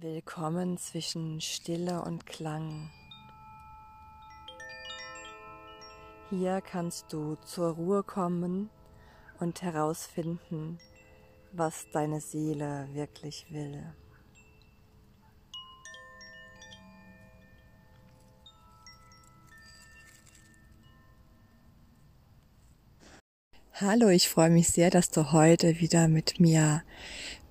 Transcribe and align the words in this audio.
Willkommen 0.00 0.78
zwischen 0.78 1.40
Stille 1.40 2.02
und 2.02 2.24
Klang. 2.24 2.88
Hier 6.30 6.60
kannst 6.60 7.12
du 7.12 7.34
zur 7.44 7.70
Ruhe 7.70 8.04
kommen 8.04 8.70
und 9.40 9.62
herausfinden, 9.62 10.78
was 11.50 11.90
deine 11.90 12.20
Seele 12.20 12.88
wirklich 12.92 13.46
will. 13.50 13.92
Hallo, 23.80 24.08
ich 24.08 24.28
freue 24.28 24.50
mich 24.50 24.70
sehr, 24.70 24.90
dass 24.90 25.10
du 25.10 25.30
heute 25.30 25.78
wieder 25.78 26.08
mit 26.08 26.40
mir 26.40 26.82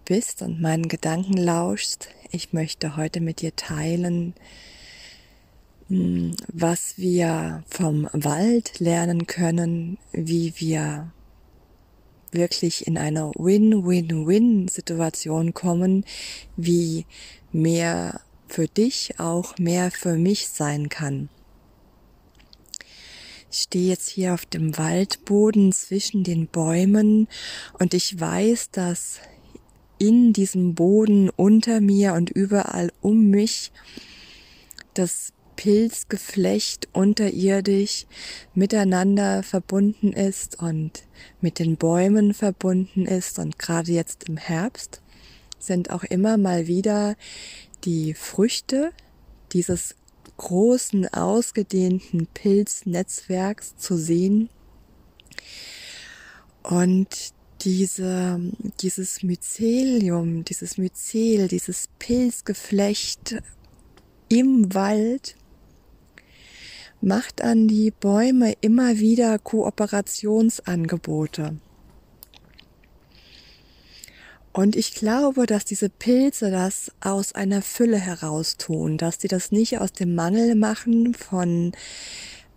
bist 0.07 0.41
und 0.41 0.59
meinen 0.61 0.87
Gedanken 0.87 1.37
lauschst. 1.37 2.09
Ich 2.31 2.53
möchte 2.53 2.95
heute 2.95 3.21
mit 3.21 3.41
dir 3.41 3.55
teilen, 3.55 4.33
hm, 5.89 6.35
was 6.51 6.97
wir 6.97 7.63
vom 7.69 8.09
Wald 8.13 8.79
lernen 8.79 9.27
können, 9.27 9.99
wie 10.13 10.53
wir 10.57 11.11
wirklich 12.31 12.87
in 12.87 12.97
eine 12.97 13.31
Win-Win-Win-Situation 13.35 15.53
kommen, 15.53 16.03
wie 16.55 17.05
mehr 17.51 18.21
für 18.47 18.67
dich 18.67 19.19
auch 19.19 19.57
mehr 19.57 19.91
für 19.91 20.15
mich 20.15 20.47
sein 20.47 20.89
kann. 20.89 21.29
Ich 23.51 23.63
stehe 23.63 23.89
jetzt 23.89 24.09
hier 24.09 24.33
auf 24.33 24.45
dem 24.45 24.77
Waldboden 24.77 25.71
zwischen 25.71 26.23
den 26.23 26.47
Bäumen 26.47 27.27
und 27.79 27.93
ich 27.93 28.19
weiß, 28.19 28.71
dass 28.71 29.19
in 29.99 30.33
diesem 30.33 30.75
Boden 30.75 31.29
unter 31.29 31.81
mir 31.81 32.13
und 32.13 32.29
überall 32.29 32.91
um 33.01 33.29
mich 33.29 33.71
das 34.93 35.33
Pilzgeflecht 35.55 36.87
unterirdisch 36.93 38.05
miteinander 38.53 39.43
verbunden 39.43 40.13
ist 40.13 40.59
und 40.59 41.03
mit 41.41 41.59
den 41.59 41.77
Bäumen 41.77 42.33
verbunden 42.33 43.05
ist 43.05 43.39
und 43.39 43.57
gerade 43.57 43.91
jetzt 43.91 44.29
im 44.29 44.37
Herbst 44.37 45.01
sind 45.59 45.89
auch 45.89 46.03
immer 46.03 46.37
mal 46.37 46.67
wieder 46.67 47.15
die 47.83 48.13
Früchte 48.13 48.91
dieses 49.51 49.95
großen, 50.37 51.11
ausgedehnten 51.13 52.27
Pilznetzwerks 52.27 53.75
zu 53.77 53.97
sehen. 53.97 54.49
Und 56.63 57.33
diese, 57.61 58.39
dieses 58.81 59.23
Mycelium, 59.23 60.43
dieses 60.45 60.77
Myzel, 60.77 61.47
dieses 61.47 61.89
Pilzgeflecht 61.99 63.41
im 64.29 64.73
Wald 64.73 65.35
macht 67.01 67.41
an 67.41 67.67
die 67.67 67.91
Bäume 67.91 68.53
immer 68.61 68.97
wieder 68.97 69.37
Kooperationsangebote. 69.39 71.57
Und 74.57 74.75
ich 74.75 74.95
glaube, 74.95 75.45
dass 75.45 75.65
diese 75.65 75.87
Pilze 75.87 76.49
das 76.49 76.91
aus 76.99 77.33
einer 77.33 77.61
Fülle 77.61 77.99
heraus 77.99 78.57
tun, 78.57 78.97
dass 78.97 79.19
die 79.19 79.27
das 79.27 79.51
nicht 79.51 79.77
aus 79.77 79.93
dem 79.93 80.15
Mangel 80.15 80.55
machen 80.55 81.13
von 81.13 81.73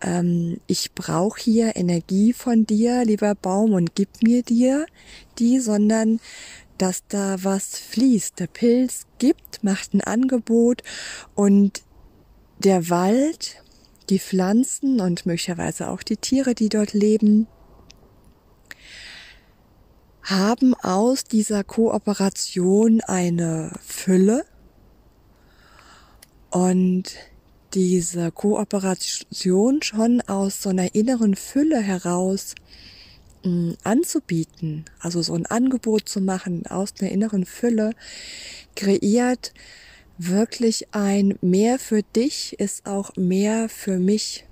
ähm, 0.03 0.61
ich 0.67 0.93
brauche 0.95 1.41
hier 1.41 1.77
Energie 1.77 2.33
von 2.33 2.67
dir, 2.67 3.05
lieber 3.05 3.35
Baum, 3.35 3.73
und 3.73 3.95
gib 3.95 4.23
mir 4.23 4.43
dir 4.43 4.87
die, 5.39 5.61
sondern 5.61 6.21
dass 6.79 7.07
da 7.09 7.43
was 7.45 7.79
fließt. 7.79 8.41
Der 8.41 8.47
Pilz 8.47 9.07
gibt, 9.19 9.63
macht 9.63 9.95
ein 9.95 10.01
Angebot 10.01 10.83
und 11.35 11.83
der 12.59 12.89
Wald, 12.89 13.63
die 14.09 14.19
Pflanzen 14.19 15.01
und 15.01 15.27
möglicherweise 15.27 15.89
auch 15.89 16.03
die 16.03 16.17
Tiere, 16.17 16.55
die 16.55 16.69
dort 16.69 16.93
leben, 16.93 17.47
haben 20.23 20.75
aus 20.75 21.25
dieser 21.25 21.65
Kooperation 21.65 23.01
eine 23.03 23.73
Fülle 23.81 24.45
und 26.51 27.15
diese 27.75 28.33
Kooperation 28.33 29.83
schon 29.83 30.21
aus 30.23 30.63
so 30.63 30.71
einer 30.71 30.95
inneren 30.95 31.37
Fülle 31.37 31.81
heraus 31.81 32.55
mm, 33.45 33.73
anzubieten, 33.85 34.85
also 34.99 35.23
so 35.23 35.35
ein 35.35 35.47
Angebot 35.47 36.09
zu 36.09 36.21
machen 36.21 36.67
aus 36.67 36.95
einer 37.01 37.11
inneren 37.11 37.47
Fülle, 37.47 37.93
kreiert 38.77 39.53
wirklich 40.19 40.93
ein 40.93 41.39
mehr 41.41 41.79
für 41.79 42.03
dich 42.03 42.59
ist 42.59 42.87
auch 42.87 43.17
mehr 43.17 43.69
für 43.69 43.99
mich. 43.99 44.45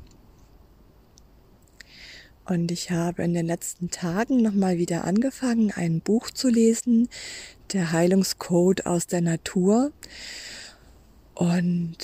Und 2.47 2.71
ich 2.71 2.91
habe 2.91 3.23
in 3.25 3.35
den 3.35 3.45
letzten 3.45 3.91
Tagen 3.91 4.41
nochmal 4.41 4.79
wieder 4.79 5.05
angefangen, 5.05 5.71
ein 5.71 6.01
Buch 6.01 6.31
zu 6.31 6.49
lesen, 6.49 7.11
der 7.75 7.93
Heilungscode 7.93 8.87
aus 8.87 9.07
der 9.07 9.21
Natur. 9.21 9.93
Und 11.35 11.99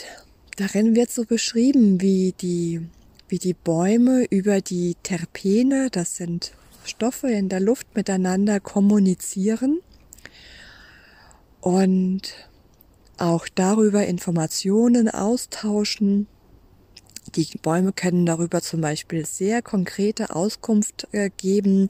Darin 0.57 0.95
wird 0.95 1.11
so 1.11 1.25
beschrieben, 1.25 2.01
wie 2.01 2.33
die, 2.41 2.81
wie 3.29 3.39
die 3.39 3.55
Bäume 3.55 4.25
über 4.31 4.61
die 4.61 4.95
Terpene, 5.03 5.89
das 5.91 6.17
sind 6.17 6.53
Stoffe 6.85 7.29
in 7.29 7.49
der 7.49 7.61
Luft, 7.61 7.97
miteinander 7.97 8.61
kommunizieren 8.61 9.81
und 11.61 12.35
auch 13.17 13.49
darüber 13.53 14.07
Informationen 14.07 15.09
austauschen. 15.09 16.29
Die 17.35 17.49
Bäume 17.61 17.93
können 17.93 18.27
darüber 18.27 18.61
zum 18.61 18.81
Beispiel 18.81 19.27
sehr 19.27 19.61
konkrete 19.61 20.37
Auskunft 20.37 21.09
äh, 21.11 21.31
geben, 21.37 21.89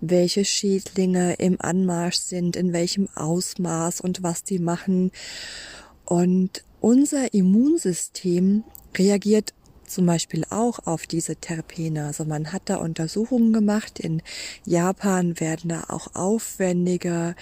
welche 0.00 0.44
Schädlinge 0.44 1.34
im 1.34 1.58
Anmarsch 1.60 2.16
sind, 2.18 2.56
in 2.56 2.74
welchem 2.74 3.08
Ausmaß 3.14 4.02
und 4.02 4.22
was 4.22 4.42
die 4.42 4.58
machen. 4.58 5.10
Und 6.04 6.64
unser 6.84 7.32
Immunsystem 7.32 8.62
reagiert 8.94 9.54
zum 9.86 10.04
Beispiel 10.04 10.44
auch 10.50 10.80
auf 10.84 11.06
diese 11.06 11.34
Terpene. 11.34 12.04
Also 12.04 12.26
man 12.26 12.52
hat 12.52 12.64
da 12.66 12.76
Untersuchungen 12.76 13.54
gemacht. 13.54 13.98
In 13.98 14.20
Japan 14.66 15.40
werden 15.40 15.70
da 15.70 15.84
auch 15.88 16.14
aufwendige 16.14 17.36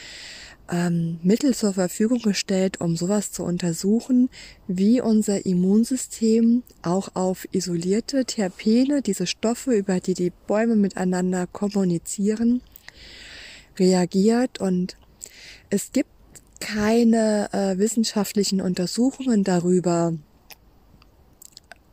ähm, 0.71 1.19
Mittel 1.25 1.57
zur 1.57 1.73
Verfügung 1.73 2.21
gestellt, 2.23 2.81
um 2.81 2.95
sowas 2.95 3.33
zu 3.33 3.43
untersuchen, 3.43 4.31
wie 4.69 5.01
unser 5.01 5.45
Immunsystem 5.45 6.63
auch 6.83 7.09
auf 7.15 7.49
isolierte 7.51 8.25
Terpene, 8.25 9.03
diese 9.03 9.27
Stoffe, 9.27 9.75
über 9.75 9.99
die 9.99 10.15
die 10.15 10.31
Bäume 10.47 10.77
miteinander 10.77 11.49
kommunizieren, 11.49 12.63
reagiert. 13.77 14.61
Und 14.61 14.97
es 15.69 15.91
gibt 15.91 16.12
keine 16.75 17.49
äh, 17.53 17.79
wissenschaftlichen 17.79 18.61
Untersuchungen 18.61 19.45
darüber, 19.45 20.15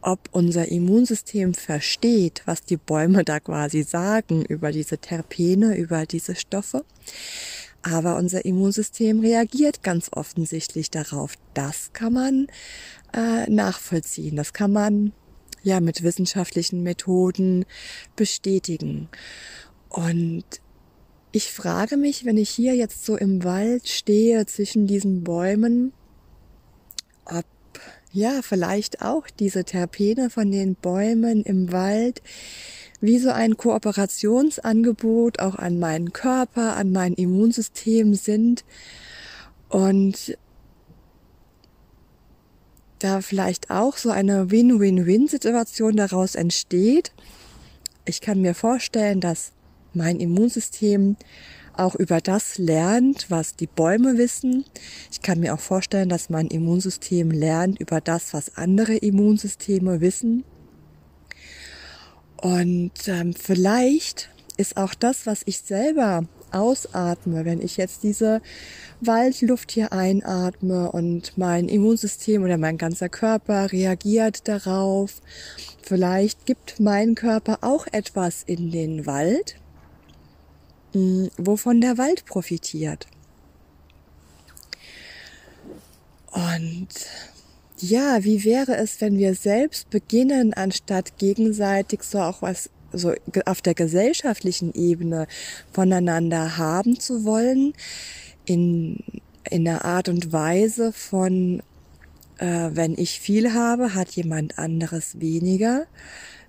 ob 0.01 0.29
unser 0.31 0.69
Immunsystem 0.69 1.53
versteht, 1.53 2.43
was 2.45 2.63
die 2.63 2.77
Bäume 2.77 3.25
da 3.25 3.39
quasi 3.39 3.83
sagen 3.83 4.45
über 4.45 4.71
diese 4.71 4.97
Terpene, 4.97 5.77
über 5.77 6.05
diese 6.05 6.35
Stoffe. 6.35 6.85
Aber 7.81 8.15
unser 8.17 8.45
Immunsystem 8.45 9.19
reagiert 9.19 9.83
ganz 9.83 10.09
offensichtlich 10.13 10.89
darauf. 10.89 11.33
Das 11.53 11.91
kann 11.91 12.13
man 12.13 12.47
äh, 13.13 13.49
nachvollziehen. 13.49 14.35
Das 14.35 14.53
kann 14.53 14.71
man 14.71 15.11
ja 15.63 15.81
mit 15.81 16.03
wissenschaftlichen 16.03 16.83
Methoden 16.83 17.65
bestätigen. 18.15 19.09
Und 19.89 20.45
ich 21.31 21.51
frage 21.51 21.97
mich, 21.97 22.25
wenn 22.25 22.37
ich 22.37 22.49
hier 22.49 22.75
jetzt 22.75 23.05
so 23.05 23.15
im 23.15 23.43
Wald 23.43 23.87
stehe 23.87 24.45
zwischen 24.45 24.87
diesen 24.87 25.23
Bäumen, 25.23 25.93
ob 27.25 27.45
ja 28.11 28.41
vielleicht 28.41 29.03
auch 29.03 29.27
diese 29.29 29.63
Terpene 29.63 30.29
von 30.29 30.51
den 30.51 30.75
Bäumen 30.75 31.43
im 31.43 31.71
Wald 31.71 32.21
wie 33.01 33.19
so 33.19 33.29
ein 33.29 33.55
Kooperationsangebot 33.55 35.39
auch 35.39 35.55
an 35.55 35.79
meinen 35.79 36.11
Körper, 36.11 36.75
an 36.75 36.91
mein 36.91 37.13
Immunsystem 37.13 38.13
sind 38.15 38.65
und 39.69 40.37
da 42.97 43.21
vielleicht 43.21 43.69
auch 43.69 43.95
so 43.95 44.09
eine 44.09 44.51
Win-Win-Win-Situation 44.51 45.95
daraus 45.95 46.35
entsteht. 46.35 47.13
Ich 48.03 48.19
kann 48.19 48.41
mir 48.41 48.53
vorstellen, 48.53 49.21
dass 49.21 49.53
mein 49.93 50.19
Immunsystem 50.19 51.17
auch 51.73 51.95
über 51.95 52.19
das 52.19 52.57
lernt, 52.57 53.27
was 53.29 53.55
die 53.55 53.67
Bäume 53.67 54.17
wissen. 54.17 54.65
Ich 55.11 55.21
kann 55.21 55.39
mir 55.39 55.53
auch 55.53 55.59
vorstellen, 55.59 56.09
dass 56.09 56.29
mein 56.29 56.47
Immunsystem 56.47 57.31
lernt 57.31 57.79
über 57.79 58.01
das, 58.01 58.33
was 58.33 58.57
andere 58.57 58.95
Immunsysteme 58.95 60.01
wissen. 60.01 60.43
Und 62.41 62.91
ähm, 63.07 63.33
vielleicht 63.33 64.29
ist 64.57 64.77
auch 64.77 64.93
das, 64.93 65.25
was 65.25 65.41
ich 65.45 65.59
selber 65.59 66.23
ausatme, 66.51 67.45
wenn 67.45 67.61
ich 67.61 67.77
jetzt 67.77 68.03
diese 68.03 68.41
Waldluft 69.01 69.71
hier 69.71 69.93
einatme 69.93 70.91
und 70.91 71.37
mein 71.37 71.69
Immunsystem 71.69 72.43
oder 72.43 72.57
mein 72.57 72.77
ganzer 72.77 73.07
Körper 73.07 73.71
reagiert 73.71 74.47
darauf. 74.47 75.21
Vielleicht 75.81 76.45
gibt 76.45 76.79
mein 76.79 77.15
Körper 77.15 77.59
auch 77.61 77.87
etwas 77.91 78.43
in 78.45 78.71
den 78.71 79.05
Wald, 79.05 79.58
wovon 80.93 81.81
der 81.81 81.97
Wald 81.97 82.25
profitiert. 82.25 83.07
Und 86.31 86.87
ja, 87.77 88.23
wie 88.23 88.43
wäre 88.43 88.75
es, 88.75 89.01
wenn 89.01 89.17
wir 89.17 89.35
selbst 89.35 89.89
beginnen, 89.89 90.53
anstatt 90.53 91.17
gegenseitig 91.17 92.03
so 92.03 92.19
auch 92.19 92.41
was 92.41 92.69
so 92.91 93.13
auf 93.45 93.61
der 93.61 93.75
gesellschaftlichen 93.75 94.73
Ebene 94.73 95.27
voneinander 95.71 96.57
haben 96.57 96.99
zu 96.99 97.23
wollen, 97.23 97.73
in, 98.45 99.03
in 99.49 99.67
einer 99.67 99.85
Art 99.85 100.09
und 100.09 100.31
Weise 100.31 100.91
von, 100.91 101.61
äh, 102.39 102.69
wenn 102.73 102.97
ich 102.97 103.19
viel 103.19 103.53
habe, 103.53 103.93
hat 103.93 104.11
jemand 104.11 104.57
anderes 104.57 105.19
weniger. 105.19 105.85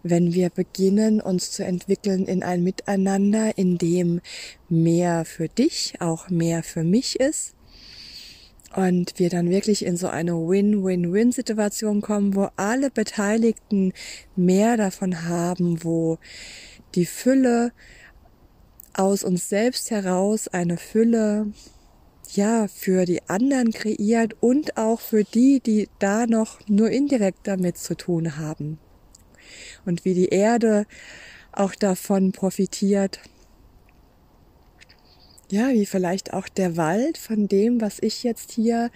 Wenn 0.03 0.33
wir 0.33 0.49
beginnen, 0.49 1.21
uns 1.21 1.51
zu 1.51 1.65
entwickeln 1.65 2.25
in 2.25 2.43
ein 2.43 2.63
Miteinander, 2.63 3.59
in 3.59 3.77
dem 3.77 4.21
mehr 4.69 5.25
für 5.25 5.49
dich 5.49 5.95
auch 6.01 6.31
mehr 6.31 6.63
für 6.63 6.85
mich 6.85 7.21
ist, 7.21 7.55
und 8.75 9.19
wir 9.19 9.31
dann 9.31 9.51
wirklich 9.51 9.85
in 9.85 9.97
so 9.97 10.07
eine 10.07 10.35
Win-Win-Win-Situation 10.35 12.01
kommen, 12.03 12.37
wo 12.37 12.51
alle 12.55 12.91
Beteiligten 12.91 13.93
mehr 14.37 14.77
davon 14.77 15.29
haben, 15.29 15.83
wo 15.83 16.19
die 16.95 17.07
Fülle 17.07 17.73
aus 18.95 19.25
uns 19.25 19.49
selbst 19.49 19.91
heraus 19.91 20.47
eine 20.47 20.77
Fülle 20.77 21.53
ja 22.37 22.69
für 22.69 23.05
die 23.05 23.23
anderen 23.29 23.73
kreiert 23.73 24.35
und 24.41 24.77
auch 24.77 25.01
für 25.01 25.25
die, 25.25 25.61
die 25.61 25.89
da 25.99 26.27
noch 26.27 26.61
nur 26.69 26.91
indirekt 26.91 27.47
damit 27.47 27.79
zu 27.79 27.97
tun 27.97 28.37
haben. 28.37 28.79
Und 29.85 30.05
wie 30.05 30.15
die 30.15 30.29
Erde 30.29 30.87
auch 31.53 31.75
davon 31.75 32.33
profitiert 32.33 33.21
ja, 35.51 35.71
wie 35.71 35.87
vielleicht 35.87 36.33
auch 36.33 36.49
der 36.49 36.77
Wald 36.77 37.19
von 37.19 37.49
dem, 37.49 37.81
was 37.81 37.99
ich 38.01 38.23
jetzt 38.23 38.53
hier 38.53 38.91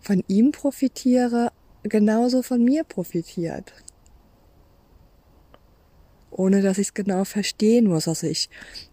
von 0.00 0.22
ihm 0.28 0.52
profitiere, 0.52 1.50
genauso 1.82 2.42
von 2.42 2.62
mir 2.62 2.84
profitiert. 2.84 3.72
Ohne 6.38 6.62
dass 6.62 6.78
ich 6.78 6.88
es 6.88 6.94
genau 6.94 7.24
verstehen 7.24 7.86
muss. 7.86 8.06
Also 8.06 8.28
ich 8.28 8.48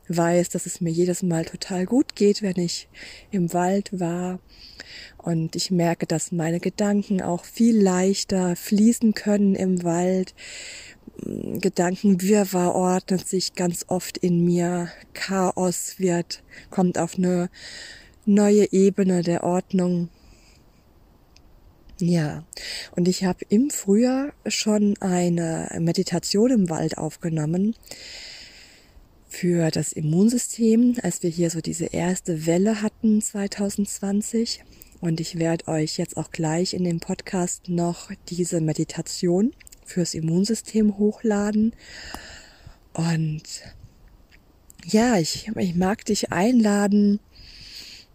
weiß, 0.08 0.50
dass 0.50 0.66
es 0.66 0.82
mir 0.82 0.90
jedes 0.90 1.22
Mal 1.22 1.46
total 1.46 1.86
gut 1.86 2.16
geht, 2.16 2.42
wenn 2.42 2.58
ich 2.58 2.90
im 3.30 3.54
Wald 3.54 4.00
war. 4.00 4.40
Und 5.20 5.56
ich 5.56 5.70
merke, 5.70 6.08
dass 6.08 6.32
meine 6.32 6.60
Gedanken 6.60 7.22
auch 7.22 7.46
viel 7.46 7.80
leichter 7.80 8.56
fließen 8.56 9.14
können 9.14 9.54
im 9.54 9.84
Wald. 9.84 10.34
Gedankenwirrwarr 11.22 12.74
ordnet 12.74 13.28
sich 13.28 13.54
ganz 13.54 13.86
oft 13.90 14.18
in 14.18 14.44
mir. 14.44 14.90
Chaos 15.14 16.00
wird, 16.00 16.42
kommt 16.72 16.98
auf 16.98 17.16
eine 17.16 17.52
neue 18.26 18.72
Ebene 18.74 19.22
der 19.22 19.44
Ordnung. 19.44 20.10
Ja, 22.00 22.44
und 22.96 23.08
ich 23.08 23.24
habe 23.24 23.46
im 23.48 23.70
Frühjahr 23.70 24.34
schon 24.48 24.98
eine 25.00 25.70
Meditation 25.80 26.52
im 26.52 26.70
Wald 26.70 26.98
aufgenommen 26.98 27.74
für 29.30 29.72
das 29.72 29.94
Immunsystem, 29.94 30.98
als 31.04 31.24
wir 31.24 31.30
hier 31.30 31.50
so 31.50 31.62
diese 31.62 31.86
erste 31.86 32.46
Welle 32.46 32.82
hatten 32.82 33.22
2020. 33.22 34.64
Und 35.00 35.22
ich 35.22 35.38
werde 35.40 35.68
euch 35.70 35.98
jetzt 35.98 36.18
auch 36.18 36.32
gleich 36.32 36.74
in 36.74 36.84
dem 36.84 37.00
Podcast 37.00 37.70
noch 37.70 38.12
diese 38.28 38.60
Meditation 38.60 39.54
fürs 39.86 40.14
Immunsystem 40.14 40.98
hochladen. 40.98 41.74
Und 42.94 43.44
ja, 44.86 45.18
ich, 45.18 45.50
ich 45.56 45.76
mag 45.76 46.04
dich 46.06 46.32
einladen, 46.32 47.20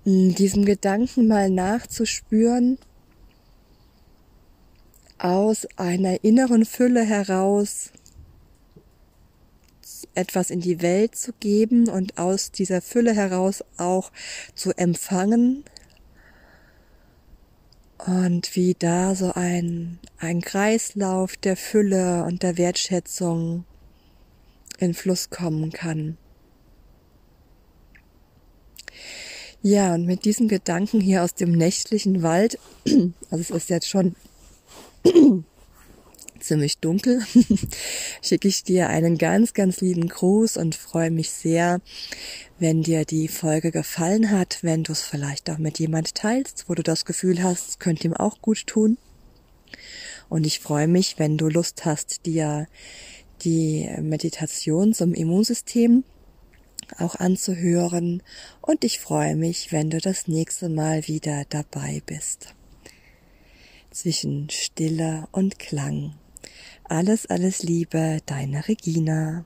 diesem 0.04 0.64
Gedanken 0.64 1.28
mal 1.28 1.50
nachzuspüren, 1.50 2.78
aus 5.22 5.66
einer 5.76 6.24
inneren 6.24 6.64
Fülle 6.64 7.04
heraus 7.04 7.92
etwas 10.14 10.50
in 10.50 10.60
die 10.60 10.82
Welt 10.82 11.14
zu 11.14 11.32
geben 11.40 11.88
und 11.88 12.18
aus 12.18 12.50
dieser 12.50 12.80
Fülle 12.80 13.14
heraus 13.14 13.62
auch 13.76 14.10
zu 14.54 14.72
empfangen, 14.76 15.64
und 18.06 18.56
wie 18.56 18.74
da 18.78 19.14
so 19.14 19.32
ein, 19.32 19.98
ein 20.18 20.40
Kreislauf 20.40 21.36
der 21.36 21.56
Fülle 21.56 22.24
und 22.24 22.42
der 22.42 22.56
Wertschätzung 22.56 23.64
in 24.78 24.94
Fluss 24.94 25.30
kommen 25.30 25.70
kann. 25.70 26.16
Ja, 29.62 29.94
und 29.94 30.06
mit 30.06 30.24
diesen 30.24 30.48
Gedanken 30.48 31.00
hier 31.00 31.22
aus 31.22 31.34
dem 31.34 31.52
nächtlichen 31.52 32.22
Wald, 32.22 32.58
also 33.30 33.42
es 33.42 33.50
ist 33.50 33.70
jetzt 33.70 33.88
schon 33.88 34.16
ziemlich 36.40 36.78
dunkel, 36.78 37.22
schicke 38.22 38.48
ich 38.48 38.64
dir 38.64 38.88
einen 38.88 39.18
ganz, 39.18 39.54
ganz 39.54 39.80
lieben 39.80 40.08
Gruß 40.08 40.56
und 40.56 40.74
freue 40.74 41.10
mich 41.10 41.30
sehr, 41.30 41.80
wenn 42.58 42.82
dir 42.82 43.04
die 43.04 43.28
Folge 43.28 43.70
gefallen 43.70 44.30
hat, 44.30 44.58
wenn 44.62 44.84
du 44.84 44.92
es 44.92 45.02
vielleicht 45.02 45.50
auch 45.50 45.58
mit 45.58 45.78
jemand 45.78 46.14
teilst, 46.14 46.64
wo 46.68 46.74
du 46.74 46.82
das 46.82 47.04
Gefühl 47.04 47.42
hast, 47.42 47.68
es 47.68 47.78
könnte 47.78 48.06
ihm 48.06 48.14
auch 48.14 48.40
gut 48.40 48.66
tun. 48.66 48.98
Und 50.28 50.46
ich 50.46 50.60
freue 50.60 50.88
mich, 50.88 51.18
wenn 51.18 51.36
du 51.36 51.48
Lust 51.48 51.84
hast, 51.84 52.26
dir 52.26 52.66
die 53.42 53.88
Meditation 54.00 54.92
zum 54.94 55.14
Immunsystem 55.14 56.04
auch 56.98 57.14
anzuhören. 57.14 58.22
Und 58.60 58.84
ich 58.84 59.00
freue 59.00 59.36
mich, 59.36 59.72
wenn 59.72 59.90
du 59.90 59.98
das 59.98 60.28
nächste 60.28 60.68
Mal 60.68 61.06
wieder 61.08 61.44
dabei 61.48 62.02
bist. 62.04 62.54
Zwischen 63.90 64.48
Stille 64.50 65.26
und 65.32 65.58
Klang. 65.58 66.14
Alles, 66.84 67.26
alles 67.26 67.62
Liebe, 67.62 68.18
deine 68.24 68.68
Regina. 68.68 69.44